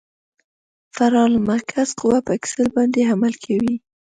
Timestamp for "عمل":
3.13-3.33